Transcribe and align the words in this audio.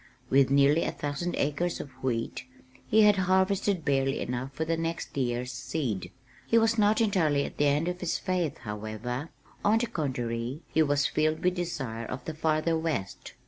With 0.31 0.49
nearly 0.49 0.83
a 0.83 0.91
thousand 0.91 1.35
acres 1.35 1.79
of 1.79 1.91
wheat, 2.03 2.45
he 2.87 3.03
had 3.03 3.17
harvested 3.17 3.85
barely 3.85 4.19
enough 4.19 4.51
for 4.51 4.65
the 4.65 4.75
next 4.75 5.15
year's 5.15 5.51
seed. 5.51 6.09
He 6.47 6.57
was 6.57 6.75
not 6.75 7.01
entirely 7.01 7.45
at 7.45 7.57
the 7.57 7.67
end 7.67 7.87
of 7.87 7.99
his 7.99 8.17
faith, 8.17 8.57
however; 8.57 9.29
on 9.63 9.77
the 9.77 9.85
contrary, 9.85 10.63
he 10.73 10.81
was 10.81 11.05
filled 11.05 11.43
with 11.43 11.53
desire 11.53 12.07
of 12.07 12.25
the 12.25 12.33
farther 12.33 12.75
west. 12.75 13.35